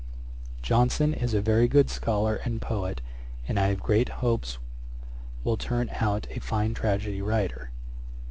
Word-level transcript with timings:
Johnson 0.63 1.13
is 1.13 1.35
a 1.35 1.43
very 1.43 1.67
good 1.67 1.87
scholar 1.91 2.37
and 2.37 2.59
poet, 2.59 3.01
and 3.47 3.59
I 3.59 3.67
have 3.67 3.79
great 3.79 4.09
hopes 4.25 4.57
will 5.43 5.57
turn 5.57 5.91
out 5.93 6.25
a 6.31 6.39
fine 6.39 6.73
tragedy 6.73 7.21
writer. 7.21 7.69